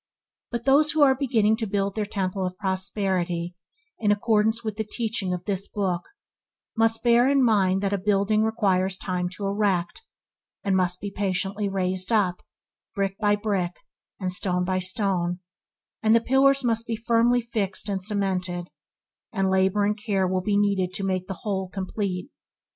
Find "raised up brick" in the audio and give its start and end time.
11.69-13.15